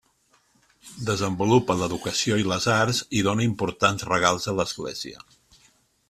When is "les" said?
2.51-2.65